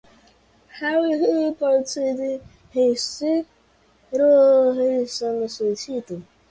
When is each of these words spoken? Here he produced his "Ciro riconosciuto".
Here 0.79 1.09
he 1.19 1.53
produced 1.59 2.41
his 2.73 3.17
"Ciro 3.19 4.73
riconosciuto". 4.73 6.23